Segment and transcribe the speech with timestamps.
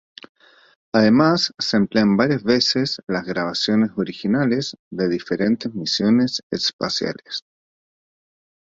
[0.95, 7.45] Además, se emplean varias veces las grabaciones originales de diferentes misiones espaciales.